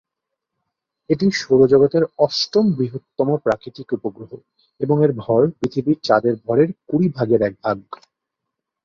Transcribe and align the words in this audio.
এটি 1.09 1.25
সৌরজগৎের 1.39 2.03
অষ্টম 2.19 2.65
বৃহত্তম 2.77 3.29
প্রাকৃতিক 3.45 3.87
উপগ্রহ 3.93 4.31
এবং 4.81 4.95
এর 5.03 5.11
ভর 5.17 5.41
পৃথিবীর 5.59 5.97
চাঁদের 6.03 6.35
ভরের 6.45 6.69
কুড়ি 6.87 7.07
ভাগের 7.09 7.41
এক 7.41 7.55
ভাগ। 7.63 7.77